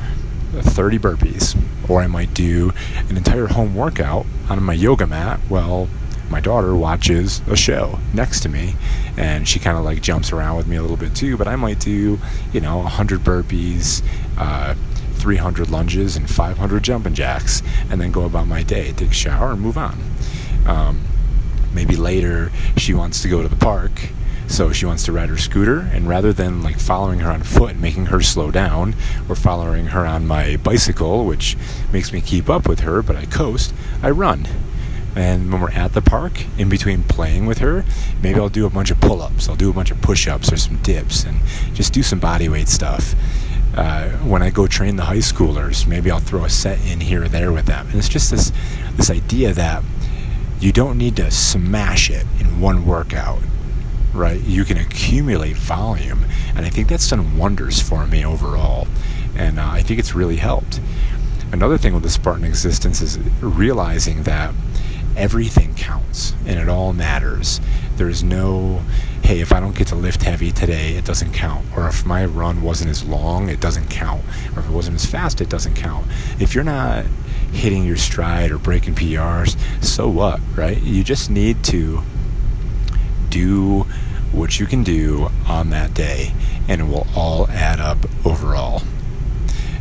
30 0.55 0.99
burpees, 0.99 1.57
or 1.89 2.01
I 2.01 2.09
might 2.09 2.35
do 2.35 2.73
an 3.09 3.17
entire 3.17 3.47
home 3.47 3.77
workout 3.77 4.27
on 4.51 4.61
my 4.65 4.75
yoga 4.75 5.07
mat. 5.07 5.39
Well, 5.49 5.89
my 6.29 6.41
daughter 6.41 6.75
watches 6.75 7.43
a 7.47 7.55
show 7.55 8.01
next 8.13 8.41
to 8.41 8.49
me 8.49 8.75
and 9.17 9.47
she 9.47 9.61
kind 9.61 9.79
of 9.79 9.85
like 9.85 10.03
jumps 10.03 10.33
around 10.33 10.57
with 10.57 10.67
me 10.67 10.75
a 10.77 10.83
little 10.83 10.97
bit 10.97 11.15
too 11.15 11.37
but 11.37 11.47
i 11.47 11.55
might 11.57 11.79
do 11.79 12.19
you 12.55 12.61
know 12.61 12.79
100 12.79 13.21
burpees 13.21 14.03
uh, 14.39 14.75
300 15.13 15.71
lunges 15.71 16.17
and 16.17 16.29
500 16.29 16.83
jumping 16.83 17.15
jacks 17.15 17.63
and 17.91 18.01
then 18.01 18.11
go 18.11 18.25
about 18.25 18.47
my 18.47 18.63
day 18.63 18.93
take 18.93 19.11
a 19.11 19.15
shower 19.15 19.53
and 19.53 19.61
move 19.61 19.79
on 19.79 19.99
um, 20.67 21.01
maybe 21.73 21.97
later 21.97 22.51
she 22.77 22.95
wants 22.95 23.23
to 23.23 23.29
go 23.29 23.43
to 23.43 23.49
the 23.49 23.57
park 23.57 23.93
so 24.53 24.71
she 24.71 24.85
wants 24.85 25.05
to 25.05 25.13
ride 25.13 25.31
her 25.31 25.39
scooter, 25.39 25.81
and 25.81 26.07
rather 26.07 26.31
than 26.31 26.63
like 26.63 26.79
following 26.79 27.21
her 27.21 27.31
on 27.31 27.43
foot 27.43 27.71
and 27.71 27.81
making 27.81 28.07
her 28.07 28.21
slow 28.21 28.51
down, 28.51 28.95
or 29.27 29.35
following 29.35 29.87
her 29.87 30.05
on 30.05 30.27
my 30.27 30.57
bicycle, 30.57 31.25
which 31.25 31.57
makes 31.91 32.13
me 32.13 32.21
keep 32.21 32.51
up 32.51 32.69
with 32.69 32.81
her, 32.81 33.03
but 33.03 33.17
I 33.17 33.25
coast, 33.25 33.73
I 34.03 34.11
run. 34.11 34.47
And 35.17 35.51
when 35.51 35.63
we're 35.63 35.71
at 35.71 35.95
the 35.95 36.03
park, 36.03 36.45
in 36.59 36.69
between 36.69 37.03
playing 37.03 37.47
with 37.47 37.59
her, 37.59 37.87
maybe 38.23 38.39
I'll 38.39 38.51
do 38.51 38.67
a 38.67 38.71
bunch 38.71 38.91
of 38.91 39.01
pull 39.01 39.23
ups, 39.23 39.49
I'll 39.49 39.57
do 39.57 39.71
a 39.71 39.73
bunch 39.73 39.91
of 39.91 40.03
push 40.03 40.29
ups 40.29 40.53
or 40.53 40.59
some 40.59 40.77
dips, 40.83 41.25
and 41.25 41.41
just 41.73 41.95
do 41.95 42.03
some 42.03 42.21
body 42.21 42.49
weight 42.51 42.69
stuff. 42.69 43.15
Uh, 43.75 44.11
when 44.19 44.43
I 44.43 44.51
go 44.51 44.67
train 44.67 44.97
the 44.97 45.05
high 45.05 45.17
schoolers, 45.17 45.87
maybe 45.87 46.11
I'll 46.11 46.21
throw 46.21 46.45
a 46.45 46.51
set 46.51 46.79
in 46.87 47.01
here 47.01 47.25
or 47.25 47.29
there 47.29 47.53
with 47.53 47.67
them. 47.67 47.87
And 47.89 47.97
it's 47.97 48.09
just 48.09 48.31
this 48.31 48.53
this 48.97 49.11
idea 49.11 49.55
that 49.55 49.83
you 50.61 50.73
don't 50.73 50.99
need 50.99 51.17
to 51.17 51.31
smash 51.31 52.11
it 52.11 52.27
in 52.39 52.61
one 52.61 52.87
workout 52.87 53.41
right? 54.13 54.41
You 54.43 54.65
can 54.65 54.77
accumulate 54.77 55.57
volume, 55.57 56.25
and 56.55 56.67
I 56.67 56.71
think 56.71 56.89
that's 56.89 57.09
done 57.09 57.37
wonders 57.37 57.81
for 57.81 58.07
me 58.07 58.25
overall, 58.25 58.87
and 59.37 59.59
uh, 59.59 59.67
I 59.67 59.83
think 59.83 59.99
it's 59.99 60.15
really 60.15 60.37
helped. 60.37 60.81
Another 61.51 61.79
thing 61.79 61.95
with 61.95 62.03
the 62.03 62.11
Spartan 62.11 62.45
existence 62.45 63.01
is 63.01 63.19
realizing 63.41 64.23
that 64.25 64.55
everything 65.17 65.75
counts 65.75 66.35
and 66.47 66.59
it 66.59 66.69
all 66.69 66.93
matters. 66.93 67.61
There's 67.97 68.23
no, 68.23 68.83
hey, 69.23 69.41
if 69.41 69.53
I 69.53 69.61
don't 69.61 69.77
get 69.77 69.89
to 69.89 69.95
lift 69.95 70.23
heavy 70.23 70.51
today, 70.51 70.95
it 70.95 71.05
doesn't 71.05 71.33
count. 71.33 71.67
Or 71.77 71.89
if 71.89 72.05
my 72.07 72.25
run 72.25 72.63
wasn't 72.63 72.91
as 72.91 73.05
long, 73.05 73.49
it 73.49 73.61
doesn't 73.61 73.91
count. 73.91 74.23
Or 74.55 74.61
if 74.61 74.69
it 74.69 74.73
wasn't 74.73 74.97
as 74.97 75.07
fast, 75.07 75.41
it 75.41 75.49
doesn't 75.49 75.75
count. 75.75 76.07
If 76.41 76.55
you're 76.55 76.65
not 76.65 77.05
hitting 77.53 77.85
your 77.85 77.97
stride 77.97 78.51
or 78.51 78.59
breaking 78.59 78.95
PRs, 78.95 79.57
so 79.85 80.09
what, 80.09 80.41
right? 80.57 80.81
You 80.83 81.05
just 81.05 81.31
need 81.31 81.63
to 81.65 82.03
do 83.29 83.87
what 84.33 84.59
you 84.59 84.67
can 84.67 84.83
do 84.83 85.29
on 85.47 85.71
that 85.71 85.93
day, 85.95 86.33
and 86.69 86.81
it 86.81 86.85
will 86.85 87.07
all 87.15 87.49
add 87.49 87.81
up 87.81 87.99
overall. 88.25 88.83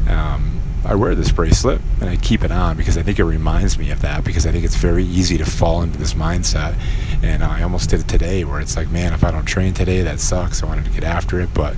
Um, 0.09 0.60
I 0.83 0.95
wear 0.95 1.13
this 1.13 1.31
bracelet 1.31 1.79
and 1.99 2.09
I 2.09 2.15
keep 2.15 2.43
it 2.43 2.51
on 2.51 2.75
because 2.75 2.97
I 2.97 3.03
think 3.03 3.19
it 3.19 3.23
reminds 3.23 3.77
me 3.77 3.91
of 3.91 4.01
that 4.01 4.23
because 4.23 4.47
I 4.47 4.51
think 4.51 4.65
it's 4.65 4.75
very 4.75 5.03
easy 5.03 5.37
to 5.37 5.45
fall 5.45 5.83
into 5.83 5.99
this 5.99 6.15
mindset. 6.15 6.75
And 7.21 7.43
I 7.43 7.61
almost 7.61 7.89
did 7.89 7.99
it 7.99 8.07
today 8.07 8.43
where 8.43 8.59
it's 8.59 8.75
like, 8.75 8.89
man, 8.89 9.13
if 9.13 9.23
I 9.23 9.31
don't 9.31 9.45
train 9.45 9.73
today, 9.73 10.01
that 10.01 10.19
sucks. 10.19 10.63
I 10.63 10.65
wanted 10.65 10.85
to 10.85 10.91
get 10.91 11.03
after 11.03 11.39
it, 11.39 11.53
but 11.53 11.75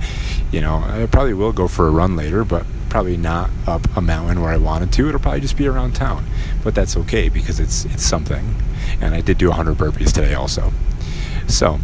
you 0.50 0.60
know, 0.60 0.76
I 0.76 1.06
probably 1.10 1.34
will 1.34 1.52
go 1.52 1.68
for 1.68 1.86
a 1.86 1.90
run 1.90 2.16
later, 2.16 2.44
but 2.44 2.64
probably 2.88 3.16
not 3.16 3.50
up 3.66 3.84
a 3.96 4.00
mountain 4.00 4.40
where 4.40 4.50
I 4.50 4.56
wanted 4.56 4.92
to. 4.92 5.08
It'll 5.08 5.20
probably 5.20 5.40
just 5.40 5.56
be 5.56 5.66
around 5.66 5.94
town, 5.94 6.24
but 6.62 6.74
that's 6.74 6.96
okay 6.96 7.28
because 7.28 7.60
it's 7.60 7.84
it's 7.86 8.04
something. 8.04 8.54
And 9.00 9.14
I 9.14 9.20
did 9.20 9.36
do 9.36 9.48
100 9.48 9.76
burpees 9.76 10.12
today 10.12 10.34
also. 10.34 10.72
So, 11.46 11.78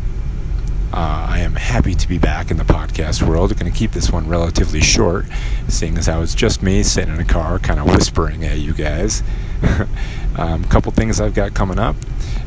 uh, 0.92 1.26
I 1.28 1.40
am 1.40 1.54
happy 1.54 1.94
to 1.94 2.08
be 2.08 2.18
back 2.18 2.50
in 2.50 2.56
the 2.56 2.64
podcast 2.64 3.22
world. 3.22 3.52
I'm 3.52 3.58
going 3.58 3.72
to 3.72 3.78
keep 3.78 3.92
this 3.92 4.10
one 4.10 4.28
relatively 4.28 4.80
short, 4.80 5.26
seeing 5.68 5.96
as 5.96 6.06
how 6.06 6.20
it's 6.20 6.34
just 6.34 6.62
me 6.62 6.82
sitting 6.82 7.14
in 7.14 7.20
a 7.20 7.24
car, 7.24 7.60
kind 7.60 7.78
of 7.78 7.86
whispering 7.86 8.44
at 8.44 8.58
you 8.58 8.72
guys. 8.74 9.22
A 9.62 9.86
um, 10.36 10.64
couple 10.64 10.90
things 10.90 11.20
I've 11.20 11.34
got 11.34 11.54
coming 11.54 11.78
up. 11.78 11.94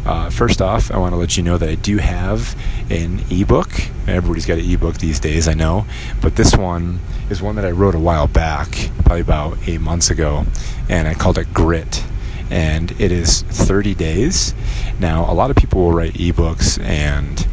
Uh, 0.05 0.29
first 0.29 0.61
off, 0.61 0.91
I 0.91 0.97
want 0.97 1.13
to 1.13 1.15
let 1.15 1.37
you 1.37 1.43
know 1.43 1.57
that 1.57 1.69
I 1.69 1.75
do 1.75 1.99
have 1.99 2.57
an 2.89 3.21
ebook. 3.31 3.69
Everybody's 4.07 4.45
got 4.45 4.57
an 4.57 4.69
ebook 4.69 4.97
these 4.97 5.21
days, 5.21 5.47
I 5.47 5.53
know, 5.53 5.85
but 6.21 6.35
this 6.35 6.53
one 6.57 6.99
is 7.29 7.41
one 7.41 7.55
that 7.55 7.65
I 7.65 7.71
wrote 7.71 7.95
a 7.95 7.99
while 7.99 8.27
back, 8.27 8.89
probably 9.05 9.21
about 9.21 9.57
eight 9.67 9.79
months 9.79 10.09
ago, 10.09 10.45
and 10.89 11.07
I 11.07 11.13
called 11.13 11.37
it 11.37 11.53
Grit. 11.53 12.03
And 12.49 12.91
it 12.99 13.11
is 13.11 13.43
30 13.43 13.95
days. 13.95 14.53
Now, 14.99 15.31
a 15.31 15.33
lot 15.33 15.49
of 15.49 15.55
people 15.55 15.81
will 15.81 15.93
write 15.93 16.13
ebooks 16.15 16.77
and 16.83 17.47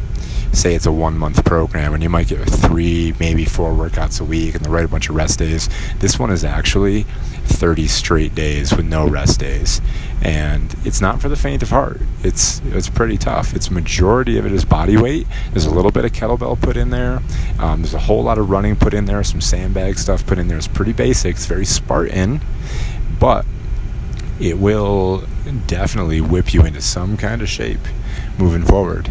say 0.52 0.74
it's 0.74 0.86
a 0.86 0.92
one 0.92 1.16
month 1.16 1.44
program 1.44 1.94
and 1.94 2.02
you 2.02 2.08
might 2.08 2.28
get 2.28 2.38
three, 2.48 3.14
maybe 3.20 3.44
four 3.44 3.72
workouts 3.72 4.20
a 4.20 4.24
week 4.24 4.54
and 4.54 4.64
the 4.64 4.70
right 4.70 4.90
bunch 4.90 5.08
of 5.08 5.16
rest 5.16 5.38
days. 5.38 5.68
This 5.98 6.18
one 6.18 6.30
is 6.30 6.44
actually 6.44 7.06
30 7.44 7.86
straight 7.88 8.34
days 8.34 8.74
with 8.74 8.86
no 8.86 9.06
rest 9.06 9.40
days. 9.40 9.80
And 10.22 10.74
it's 10.84 11.00
not 11.00 11.20
for 11.20 11.28
the 11.28 11.36
faint 11.36 11.62
of 11.62 11.70
heart. 11.70 12.00
It's 12.22 12.60
it's 12.66 12.90
pretty 12.90 13.16
tough. 13.16 13.54
Its 13.54 13.70
majority 13.70 14.38
of 14.38 14.46
it 14.46 14.52
is 14.52 14.64
body 14.64 14.96
weight. 14.96 15.26
There's 15.52 15.66
a 15.66 15.74
little 15.74 15.90
bit 15.90 16.04
of 16.04 16.12
kettlebell 16.12 16.60
put 16.60 16.76
in 16.76 16.90
there. 16.90 17.22
Um, 17.58 17.82
there's 17.82 17.94
a 17.94 18.00
whole 18.00 18.22
lot 18.22 18.38
of 18.38 18.50
running 18.50 18.76
put 18.76 18.92
in 18.92 19.06
there. 19.06 19.22
Some 19.24 19.40
sandbag 19.40 19.98
stuff 19.98 20.26
put 20.26 20.38
in 20.38 20.48
there. 20.48 20.58
It's 20.58 20.68
pretty 20.68 20.92
basic. 20.92 21.36
It's 21.36 21.46
very 21.46 21.64
Spartan, 21.64 22.40
but 23.18 23.46
it 24.38 24.58
will 24.58 25.24
definitely 25.66 26.20
whip 26.20 26.52
you 26.52 26.64
into 26.64 26.80
some 26.80 27.16
kind 27.16 27.42
of 27.42 27.48
shape 27.48 27.80
moving 28.38 28.62
forward. 28.62 29.10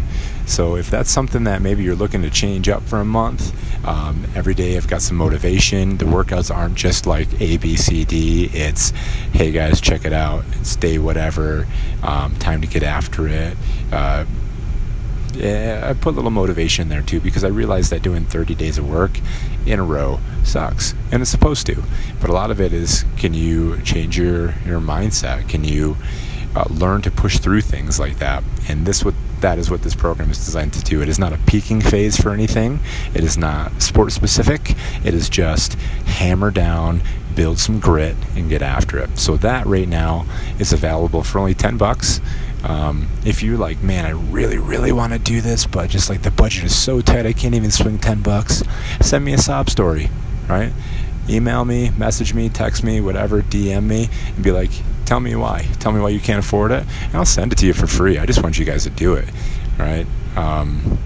So 0.50 0.74
if 0.74 0.90
that's 0.90 1.10
something 1.10 1.44
that 1.44 1.62
maybe 1.62 1.84
you're 1.84 1.94
looking 1.94 2.22
to 2.22 2.30
change 2.30 2.68
up 2.68 2.82
for 2.82 2.98
a 2.98 3.04
month, 3.04 3.54
um, 3.86 4.26
every 4.34 4.52
day 4.52 4.76
I've 4.76 4.88
got 4.88 5.00
some 5.00 5.16
motivation. 5.16 5.96
The 5.96 6.06
workouts 6.06 6.54
aren't 6.54 6.74
just 6.74 7.06
like 7.06 7.40
A, 7.40 7.56
B, 7.56 7.76
C, 7.76 8.04
D. 8.04 8.50
It's, 8.52 8.90
hey 9.32 9.52
guys, 9.52 9.80
check 9.80 10.04
it 10.04 10.12
out. 10.12 10.44
It's 10.58 10.74
day 10.74 10.98
whatever. 10.98 11.68
Um, 12.02 12.34
time 12.36 12.60
to 12.62 12.66
get 12.66 12.82
after 12.82 13.28
it. 13.28 13.56
Uh, 13.92 14.26
yeah, 15.34 15.86
I 15.88 15.92
put 15.92 16.14
a 16.14 16.16
little 16.16 16.32
motivation 16.32 16.88
there 16.88 17.02
too 17.02 17.20
because 17.20 17.44
I 17.44 17.48
realize 17.48 17.90
that 17.90 18.02
doing 18.02 18.24
30 18.24 18.56
days 18.56 18.76
of 18.76 18.90
work 18.90 19.20
in 19.66 19.78
a 19.78 19.84
row 19.84 20.18
sucks, 20.42 20.94
and 21.12 21.22
it's 21.22 21.30
supposed 21.30 21.64
to. 21.68 21.80
But 22.20 22.28
a 22.28 22.32
lot 22.32 22.50
of 22.50 22.60
it 22.60 22.72
is, 22.72 23.04
can 23.16 23.34
you 23.34 23.80
change 23.82 24.18
your 24.18 24.54
your 24.66 24.80
mindset? 24.80 25.48
Can 25.48 25.62
you 25.62 25.96
uh, 26.56 26.64
learn 26.68 27.02
to 27.02 27.10
push 27.12 27.38
through 27.38 27.60
things 27.60 28.00
like 28.00 28.18
that? 28.18 28.42
And 28.68 28.84
this 28.84 29.04
what 29.04 29.14
that 29.40 29.58
is 29.58 29.70
what 29.70 29.82
this 29.82 29.94
program 29.94 30.30
is 30.30 30.44
designed 30.44 30.72
to 30.74 30.82
do. 30.82 31.02
It 31.02 31.08
is 31.08 31.18
not 31.18 31.32
a 31.32 31.38
peaking 31.46 31.80
phase 31.80 32.16
for 32.16 32.30
anything. 32.30 32.80
It 33.14 33.24
is 33.24 33.36
not 33.36 33.82
sport 33.82 34.12
specific. 34.12 34.74
It 35.04 35.14
is 35.14 35.28
just 35.28 35.74
hammer 36.04 36.50
down, 36.50 37.02
build 37.34 37.58
some 37.58 37.80
grit, 37.80 38.16
and 38.36 38.48
get 38.48 38.62
after 38.62 38.98
it. 38.98 39.18
So 39.18 39.36
that 39.38 39.66
right 39.66 39.88
now 39.88 40.26
is 40.58 40.72
available 40.72 41.22
for 41.22 41.38
only 41.38 41.54
ten 41.54 41.76
bucks. 41.76 42.20
Um, 42.62 43.08
if 43.24 43.42
you're 43.42 43.56
like, 43.56 43.82
man, 43.82 44.04
I 44.04 44.10
really, 44.10 44.58
really 44.58 44.92
want 44.92 45.14
to 45.14 45.18
do 45.18 45.40
this, 45.40 45.66
but 45.66 45.88
just 45.88 46.10
like 46.10 46.22
the 46.22 46.30
budget 46.30 46.64
is 46.64 46.76
so 46.76 47.00
tight, 47.00 47.24
I 47.24 47.32
can't 47.32 47.54
even 47.54 47.70
swing 47.70 47.98
ten 47.98 48.22
bucks. 48.22 48.62
Send 49.00 49.24
me 49.24 49.32
a 49.32 49.38
sob 49.38 49.70
story, 49.70 50.10
right? 50.48 50.72
Email 51.28 51.64
me, 51.64 51.90
message 51.90 52.34
me, 52.34 52.48
text 52.48 52.82
me, 52.82 53.00
whatever, 53.00 53.40
DM 53.40 53.84
me, 53.84 54.08
and 54.34 54.44
be 54.44 54.50
like, 54.50 54.70
Tell 55.10 55.18
me 55.18 55.34
why. 55.34 55.66
Tell 55.80 55.90
me 55.90 55.98
why 55.98 56.10
you 56.10 56.20
can't 56.20 56.38
afford 56.38 56.70
it, 56.70 56.84
and 57.06 57.16
I'll 57.16 57.24
send 57.24 57.50
it 57.52 57.58
to 57.58 57.66
you 57.66 57.72
for 57.72 57.88
free. 57.88 58.16
I 58.16 58.26
just 58.26 58.44
want 58.44 58.60
you 58.60 58.64
guys 58.64 58.84
to 58.84 58.90
do 58.90 59.14
it, 59.14 59.28
right? 59.76 60.06
Um, 60.36 61.00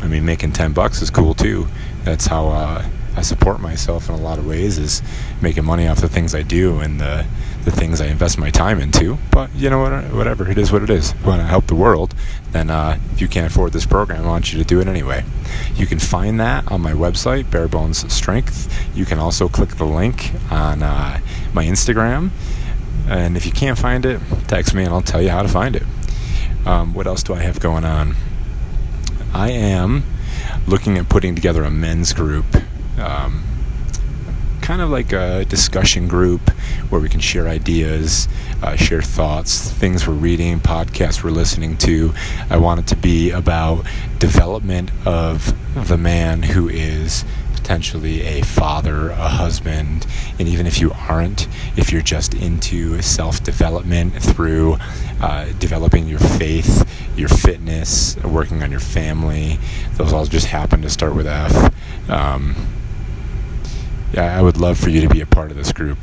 I 0.00 0.06
mean, 0.06 0.24
making 0.24 0.52
ten 0.52 0.72
bucks 0.72 1.02
is 1.02 1.10
cool 1.10 1.34
too. 1.34 1.68
That's 2.02 2.26
how 2.26 2.48
uh, 2.48 2.88
I 3.16 3.20
support 3.20 3.60
myself 3.60 4.08
in 4.08 4.14
a 4.14 4.18
lot 4.18 4.38
of 4.38 4.46
ways. 4.46 4.78
Is 4.78 5.02
making 5.42 5.66
money 5.66 5.86
off 5.86 6.00
the 6.00 6.08
things 6.08 6.34
I 6.34 6.40
do 6.40 6.80
and 6.80 6.98
the 6.98 7.26
the 7.66 7.70
things 7.70 8.00
I 8.00 8.06
invest 8.06 8.38
my 8.38 8.48
time 8.48 8.80
into. 8.80 9.18
But 9.30 9.54
you 9.54 9.68
know 9.68 9.80
what? 9.80 10.04
Whatever 10.04 10.50
it 10.50 10.56
is, 10.56 10.72
what 10.72 10.82
it 10.82 10.88
is. 10.88 11.10
When 11.22 11.38
I 11.38 11.46
help 11.46 11.66
the 11.66 11.74
world, 11.74 12.14
then 12.52 12.70
uh, 12.70 12.98
if 13.12 13.20
you 13.20 13.28
can't 13.28 13.52
afford 13.52 13.74
this 13.74 13.84
program, 13.84 14.24
I 14.24 14.26
want 14.26 14.54
you 14.54 14.58
to 14.58 14.64
do 14.64 14.80
it 14.80 14.88
anyway. 14.88 15.22
You 15.74 15.86
can 15.86 15.98
find 15.98 16.40
that 16.40 16.72
on 16.72 16.80
my 16.80 16.92
website, 16.92 17.50
Bear 17.50 17.68
Bones 17.68 18.10
Strength. 18.10 18.96
You 18.96 19.04
can 19.04 19.18
also 19.18 19.50
click 19.50 19.76
the 19.76 19.84
link 19.84 20.32
on 20.50 20.82
uh, 20.82 21.20
my 21.52 21.66
Instagram 21.66 22.30
and 23.10 23.36
if 23.36 23.44
you 23.44 23.52
can't 23.52 23.76
find 23.76 24.06
it, 24.06 24.20
text 24.46 24.72
me 24.72 24.84
and 24.84 24.94
I'll 24.94 25.02
tell 25.02 25.20
you 25.20 25.30
how 25.30 25.42
to 25.42 25.48
find 25.48 25.74
it. 25.74 25.82
Um, 26.64 26.94
what 26.94 27.06
else 27.06 27.22
do 27.22 27.34
I 27.34 27.40
have 27.40 27.58
going 27.58 27.84
on? 27.84 28.14
I 29.34 29.50
am 29.50 30.04
looking 30.66 30.96
at 30.96 31.08
putting 31.08 31.34
together 31.34 31.64
a 31.64 31.70
men's 31.70 32.12
group. 32.12 32.46
Um, 32.98 33.42
kind 34.60 34.82
of 34.82 34.90
like 34.90 35.12
a 35.12 35.44
discussion 35.46 36.06
group 36.06 36.50
where 36.90 37.00
we 37.00 37.08
can 37.08 37.18
share 37.18 37.48
ideas, 37.48 38.28
uh, 38.62 38.76
share 38.76 39.02
thoughts, 39.02 39.68
things 39.72 40.06
we're 40.06 40.14
reading, 40.14 40.60
podcasts 40.60 41.24
we're 41.24 41.30
listening 41.30 41.76
to. 41.78 42.14
I 42.48 42.58
want 42.58 42.78
it 42.78 42.86
to 42.88 42.96
be 42.96 43.32
about 43.32 43.84
development 44.20 44.92
of 45.04 45.52
the 45.88 45.96
man 45.96 46.44
who 46.44 46.68
is 46.68 47.24
potentially 47.60 48.22
a 48.22 48.42
father, 48.42 49.10
a 49.10 49.28
husband, 49.28 50.06
and 50.38 50.48
even 50.48 50.66
if 50.66 50.80
you 50.80 50.90
aren't, 50.92 51.46
if 51.76 51.92
you're 51.92 52.00
just 52.00 52.32
into 52.32 53.00
self 53.02 53.44
development 53.44 54.14
through 54.14 54.76
uh, 55.20 55.44
developing 55.58 56.08
your 56.08 56.18
faith, 56.18 56.90
your 57.18 57.28
fitness, 57.28 58.16
working 58.24 58.62
on 58.62 58.70
your 58.70 58.80
family, 58.80 59.58
those 59.94 60.12
all 60.12 60.24
just 60.24 60.46
happen 60.46 60.80
to 60.80 60.88
start 60.88 61.14
with 61.14 61.26
F. 61.26 62.10
Um, 62.10 62.56
yeah, 64.14 64.36
I 64.36 64.40
would 64.40 64.56
love 64.56 64.78
for 64.78 64.88
you 64.88 65.02
to 65.02 65.08
be 65.08 65.20
a 65.20 65.26
part 65.26 65.50
of 65.50 65.56
this 65.56 65.70
group. 65.70 66.02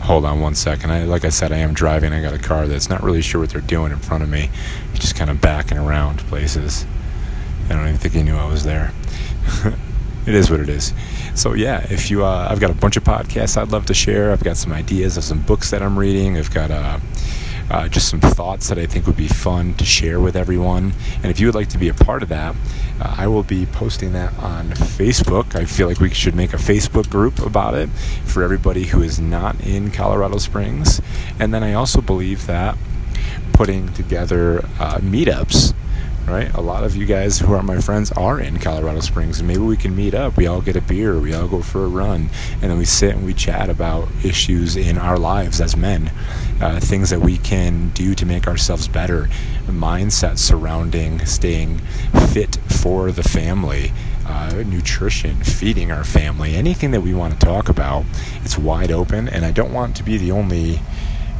Hold 0.00 0.24
on 0.24 0.40
one 0.40 0.56
second. 0.56 0.90
I, 0.90 1.04
like 1.04 1.24
I 1.24 1.28
said, 1.28 1.52
I 1.52 1.58
am 1.58 1.74
driving. 1.74 2.12
I 2.12 2.20
got 2.20 2.34
a 2.34 2.38
car 2.38 2.66
that's 2.66 2.90
not 2.90 3.02
really 3.04 3.22
sure 3.22 3.40
what 3.40 3.50
they're 3.50 3.60
doing 3.60 3.92
in 3.92 3.98
front 3.98 4.24
of 4.24 4.28
me. 4.28 4.50
Just 4.94 5.14
kind 5.14 5.30
of 5.30 5.40
backing 5.40 5.78
around 5.78 6.18
places. 6.26 6.86
I 7.66 7.74
don't 7.74 7.86
even 7.86 7.98
think 7.98 8.14
he 8.14 8.22
knew 8.24 8.36
I 8.36 8.46
was 8.46 8.64
there. 8.64 8.92
it 10.28 10.34
is 10.34 10.50
what 10.50 10.60
it 10.60 10.68
is. 10.68 10.92
So 11.34 11.54
yeah, 11.54 11.86
if 11.90 12.10
you, 12.10 12.22
uh, 12.22 12.48
I've 12.50 12.60
got 12.60 12.70
a 12.70 12.74
bunch 12.74 12.98
of 12.98 13.04
podcasts 13.04 13.56
I'd 13.56 13.72
love 13.72 13.86
to 13.86 13.94
share. 13.94 14.30
I've 14.30 14.44
got 14.44 14.58
some 14.58 14.72
ideas 14.72 15.16
of 15.16 15.24
some 15.24 15.40
books 15.40 15.70
that 15.70 15.82
I'm 15.82 15.98
reading. 15.98 16.36
I've 16.36 16.52
got 16.52 16.70
uh, 16.70 16.98
uh, 17.70 17.88
just 17.88 18.08
some 18.08 18.20
thoughts 18.20 18.68
that 18.68 18.78
I 18.78 18.84
think 18.84 19.06
would 19.06 19.16
be 19.16 19.28
fun 19.28 19.72
to 19.74 19.86
share 19.86 20.20
with 20.20 20.36
everyone. 20.36 20.92
And 21.16 21.26
if 21.26 21.40
you 21.40 21.46
would 21.46 21.54
like 21.54 21.68
to 21.68 21.78
be 21.78 21.88
a 21.88 21.94
part 21.94 22.22
of 22.22 22.28
that, 22.28 22.54
uh, 23.00 23.14
I 23.16 23.26
will 23.26 23.42
be 23.42 23.64
posting 23.64 24.12
that 24.12 24.36
on 24.38 24.70
Facebook. 24.70 25.54
I 25.54 25.64
feel 25.64 25.88
like 25.88 26.00
we 26.00 26.10
should 26.10 26.34
make 26.34 26.52
a 26.52 26.58
Facebook 26.58 27.08
group 27.08 27.38
about 27.38 27.74
it 27.74 27.88
for 28.24 28.42
everybody 28.42 28.84
who 28.84 29.02
is 29.02 29.18
not 29.18 29.58
in 29.62 29.90
Colorado 29.90 30.36
Springs. 30.36 31.00
And 31.40 31.54
then 31.54 31.62
I 31.62 31.72
also 31.72 32.02
believe 32.02 32.46
that 32.46 32.76
putting 33.54 33.92
together 33.94 34.60
uh, 34.78 34.98
meetups 34.98 35.74
right? 36.28 36.52
A 36.54 36.60
lot 36.60 36.84
of 36.84 36.94
you 36.94 37.06
guys 37.06 37.38
who 37.38 37.52
are 37.54 37.62
my 37.62 37.80
friends 37.80 38.12
are 38.12 38.40
in 38.40 38.58
Colorado 38.58 39.00
Springs, 39.00 39.38
and 39.38 39.48
maybe 39.48 39.60
we 39.60 39.76
can 39.76 39.96
meet 39.96 40.14
up. 40.14 40.36
We 40.36 40.46
all 40.46 40.60
get 40.60 40.76
a 40.76 40.80
beer, 40.80 41.18
we 41.18 41.34
all 41.34 41.48
go 41.48 41.62
for 41.62 41.84
a 41.84 41.88
run, 41.88 42.30
and 42.60 42.70
then 42.70 42.78
we 42.78 42.84
sit 42.84 43.14
and 43.14 43.24
we 43.24 43.34
chat 43.34 43.68
about 43.70 44.08
issues 44.24 44.76
in 44.76 44.98
our 44.98 45.18
lives 45.18 45.60
as 45.60 45.76
men, 45.76 46.12
uh, 46.60 46.80
things 46.80 47.10
that 47.10 47.20
we 47.20 47.38
can 47.38 47.90
do 47.90 48.14
to 48.14 48.26
make 48.26 48.46
ourselves 48.46 48.88
better, 48.88 49.28
mindset 49.66 50.38
surrounding 50.38 51.24
staying 51.26 51.78
fit 52.32 52.56
for 52.68 53.10
the 53.10 53.22
family. 53.22 53.92
Uh, 54.30 54.62
nutrition, 54.66 55.36
feeding 55.36 55.90
our 55.90 56.04
family, 56.04 56.54
anything 56.54 56.90
that 56.90 57.00
we 57.00 57.14
want 57.14 57.32
to 57.32 57.46
talk 57.46 57.70
about, 57.70 58.04
it's 58.44 58.58
wide 58.58 58.92
open. 58.92 59.26
And 59.26 59.42
I 59.42 59.52
don't 59.52 59.72
want 59.72 59.96
to 59.96 60.02
be 60.02 60.18
the 60.18 60.32
only 60.32 60.80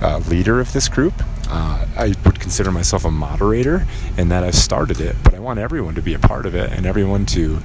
uh, 0.00 0.18
leader 0.28 0.58
of 0.58 0.72
this 0.72 0.88
group. 0.88 1.12
Uh, 1.50 1.86
I 1.96 2.12
would 2.28 2.40
consider 2.40 2.70
myself 2.70 3.04
a 3.04 3.10
moderator 3.10 3.86
and 4.16 4.30
that 4.30 4.44
I've 4.44 4.54
started 4.54 5.00
it, 5.00 5.16
but 5.24 5.34
I 5.34 5.38
want 5.38 5.58
everyone 5.58 5.94
to 5.94 6.02
be 6.02 6.14
a 6.14 6.18
part 6.18 6.44
of 6.44 6.54
it 6.54 6.70
and 6.72 6.84
everyone 6.84 7.24
to 7.26 7.58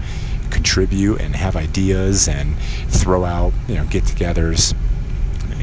contribute 0.49 1.19
and 1.19 1.35
have 1.35 1.55
ideas 1.55 2.27
and 2.27 2.57
throw 2.87 3.25
out, 3.25 3.53
you 3.67 3.75
know, 3.75 3.85
get-togethers. 3.85 4.73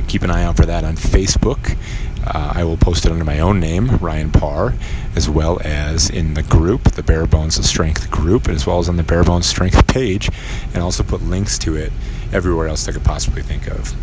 Keep 0.07 0.23
an 0.23 0.31
eye 0.31 0.43
out 0.43 0.57
for 0.57 0.67
that 0.67 0.85
on 0.85 0.97
Facebook. 0.97 1.79
Uh, 2.27 2.53
I 2.55 2.65
will 2.65 2.77
post 2.77 3.07
it 3.07 3.13
under 3.13 3.25
my 3.25 3.41
own 3.41 3.61
name, 3.61 3.97
Ryan 3.97 4.31
Parr, 4.31 4.75
as 5.17 5.29
well 5.29 5.59
as 5.65 6.11
in 6.11 6.35
the 6.35 6.43
group, 6.43 6.93
the 6.93 7.03
Bear 7.03 7.27
Bones 7.27 7.59
of 7.59 7.65
Strength 7.65 8.11
group, 8.11 8.49
as 8.49 8.67
well 8.67 8.79
as 8.79 8.89
on 8.89 8.97
the 8.97 9.03
Bear 9.03 9.25
Bones 9.25 9.47
Strength 9.47 9.87
page, 9.87 10.29
and 10.75 10.83
also 10.83 11.03
put 11.03 11.23
links 11.23 11.59
to 11.61 11.77
it 11.77 11.93
everywhere 12.33 12.69
else 12.69 12.87
I 12.89 12.93
could 12.93 13.05
possibly 13.05 13.43
think 13.43 13.69
of. 13.69 13.95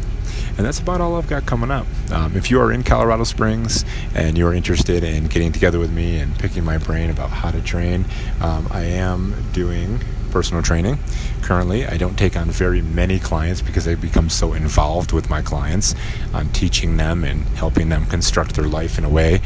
And 0.58 0.66
that's 0.66 0.80
about 0.80 1.02
all 1.02 1.16
I've 1.16 1.28
got 1.28 1.46
coming 1.46 1.70
up. 1.70 1.86
Um, 2.12 2.36
if 2.36 2.50
you 2.50 2.60
are 2.60 2.72
in 2.72 2.84
Colorado 2.84 3.24
Springs 3.26 3.86
and 4.16 4.38
you're 4.38 4.54
interested 4.54 5.04
in 5.04 5.28
getting 5.28 5.52
together 5.52 5.78
with 5.78 5.92
me 5.92 6.18
and 6.18 6.38
picking 6.40 6.64
my 6.64 6.80
brain 6.80 7.12
about 7.12 7.30
how 7.30 7.52
to 7.52 7.62
train, 7.62 8.06
um, 8.42 8.68
I 8.72 8.82
am 8.84 9.36
doing 9.54 10.00
personal 10.32 10.64
training. 10.64 10.98
Currently, 11.44 11.86
I 11.86 11.98
don't 11.98 12.18
take 12.18 12.36
on 12.36 12.50
very 12.50 12.82
many 12.82 13.20
clients 13.20 13.62
because 13.62 13.88
I 13.88 13.96
become 13.96 14.30
so 14.30 14.54
involved 14.54 15.12
with 15.12 15.30
my 15.30 15.42
clients 15.44 15.96
on 16.34 16.50
teaching 16.50 16.98
them 16.98 17.24
and 17.24 17.44
helping 17.50 17.90
them 17.90 18.06
construct 18.06 18.56
their 18.56 18.68
life 18.68 18.98
in 18.98 19.06
a 19.06 19.10
way. 19.10 19.42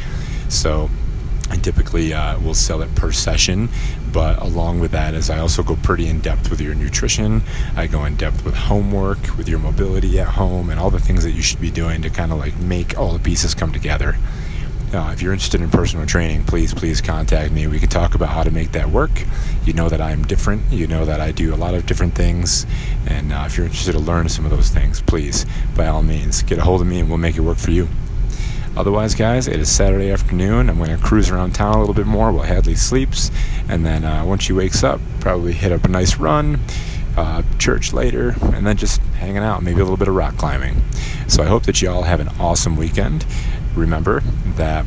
So 0.48 0.90
I 1.50 1.58
typically 1.58 2.14
uh, 2.14 2.40
will 2.40 2.54
sell 2.54 2.82
it 2.82 2.96
per 2.96 3.12
session. 3.12 3.68
But 4.14 4.42
along 4.42 4.80
with 4.80 4.92
that, 4.92 5.14
is 5.14 5.30
I 5.30 5.40
also 5.40 5.64
go 5.64 5.78
pretty 5.78 6.08
in 6.08 6.20
depth 6.20 6.50
with 6.50 6.60
your 6.60 6.76
nutrition. 6.76 7.44
I 7.76 7.88
go 7.88 8.06
in 8.06 8.16
depth 8.16 8.44
with 8.44 8.56
homework, 8.56 9.38
with 9.38 9.48
your 9.48 9.60
mobility 9.60 10.20
at 10.20 10.28
home, 10.28 10.70
and 10.70 10.80
all 10.80 10.90
the 10.90 11.00
things 11.00 11.24
that 11.24 11.32
you 11.32 11.42
should 11.42 11.62
be 11.62 11.72
doing 11.72 12.02
to 12.02 12.10
kind 12.10 12.32
of 12.32 12.38
like 12.38 12.58
make 12.58 12.98
all 12.98 13.14
the 13.14 13.20
pieces 13.20 13.54
come 13.56 13.72
together. 13.72 14.18
Uh, 14.94 15.12
if 15.14 15.22
you're 15.22 15.32
interested 15.32 15.62
in 15.62 15.70
personal 15.70 16.06
training, 16.06 16.44
please, 16.44 16.74
please 16.74 17.00
contact 17.00 17.54
me. 17.54 17.66
We 17.66 17.80
can 17.80 17.88
talk 17.88 18.14
about 18.14 18.28
how 18.28 18.44
to 18.44 18.52
make 18.52 18.74
that 18.74 18.90
work. 18.90 19.12
You 19.64 19.72
know 19.72 19.88
that 19.88 20.02
I'm 20.02 20.24
different. 20.24 20.70
You 20.70 20.86
know 20.86 21.06
that 21.06 21.22
I 21.22 21.32
do 21.32 21.54
a 21.54 21.56
lot 21.56 21.76
of 21.76 21.86
different 21.86 22.14
things. 22.14 22.66
And 23.08 23.32
uh, 23.32 23.44
if 23.46 23.56
you're 23.56 23.68
interested 23.68 23.94
to 23.94 24.00
learn 24.00 24.28
some 24.28 24.44
of 24.44 24.52
those 24.52 24.70
things, 24.70 25.02
please, 25.02 25.46
by 25.78 25.88
all 25.88 26.04
means, 26.04 26.44
get 26.44 26.58
a 26.58 26.62
hold 26.62 26.82
of 26.82 26.88
me 26.88 27.00
and 27.00 27.08
we'll 27.08 27.20
make 27.20 27.38
it 27.38 27.42
work 27.42 27.58
for 27.58 27.72
you. 27.72 27.88
Otherwise, 28.78 29.16
guys, 29.16 29.48
it 29.48 29.60
is 29.60 29.70
Saturday 29.70 30.12
afternoon. 30.12 30.70
I'm 30.70 30.78
going 30.78 30.96
to 30.96 31.04
cruise 31.04 31.30
around 31.30 31.54
town 31.54 31.76
a 31.76 31.80
little 31.80 31.94
bit 31.94 32.06
more 32.06 32.32
while 32.32 32.46
Hadley 32.46 32.76
sleeps. 32.76 33.30
And 33.68 33.86
then 33.86 34.06
uh, 34.06 34.24
once 34.26 34.44
she 34.44 34.54
wakes 34.54 34.82
up, 34.84 35.02
probably 35.20 35.52
hit 35.52 35.74
up 35.74 35.84
a 35.84 35.90
nice 35.90 36.16
run, 36.18 36.60
uh, 37.18 37.44
church 37.60 37.92
later, 37.92 38.36
and 38.42 38.66
then 38.66 38.78
just 38.78 39.02
hanging 39.20 39.44
out, 39.44 39.62
maybe 39.62 39.82
a 39.82 39.84
little 39.84 39.98
bit 39.98 40.08
of 40.08 40.16
rock 40.16 40.38
climbing. 40.38 40.82
So 41.28 41.44
I 41.44 41.48
hope 41.48 41.64
that 41.64 41.82
you 41.82 41.90
all 41.90 42.04
have 42.04 42.22
an 42.22 42.30
awesome 42.40 42.78
weekend. 42.78 43.26
Remember 43.76 44.22
that 44.56 44.86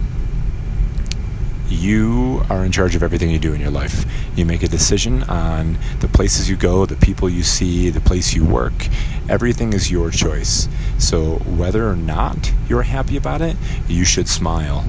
you 1.68 2.42
are 2.50 2.64
in 2.64 2.72
charge 2.72 2.94
of 2.94 3.02
everything 3.02 3.30
you 3.30 3.38
do 3.38 3.54
in 3.54 3.60
your 3.60 3.70
life. 3.70 4.04
You 4.36 4.44
make 4.44 4.62
a 4.62 4.68
decision 4.68 5.22
on 5.24 5.78
the 6.00 6.08
places 6.08 6.48
you 6.48 6.56
go, 6.56 6.86
the 6.86 6.96
people 6.96 7.28
you 7.28 7.42
see, 7.42 7.90
the 7.90 8.00
place 8.00 8.34
you 8.34 8.44
work. 8.44 8.88
Everything 9.28 9.72
is 9.72 9.90
your 9.90 10.10
choice. 10.10 10.68
So, 10.98 11.36
whether 11.38 11.88
or 11.88 11.96
not 11.96 12.52
you're 12.68 12.82
happy 12.82 13.16
about 13.16 13.40
it, 13.40 13.56
you 13.88 14.04
should 14.04 14.28
smile 14.28 14.84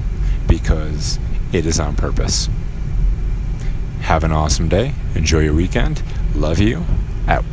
because 0.46 1.18
it 1.52 1.66
is 1.66 1.80
on 1.80 1.96
purpose. 1.96 2.48
Have 4.00 4.24
an 4.24 4.32
awesome 4.32 4.68
day. 4.68 4.94
Enjoy 5.14 5.40
your 5.40 5.54
weekend. 5.54 6.02
Love 6.34 6.58
you. 6.58 6.84
Out. 7.26 7.44